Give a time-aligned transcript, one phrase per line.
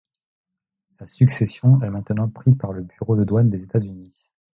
[0.87, 4.11] Sa succession est maintenant pris par le bureau de douane des États-Unis.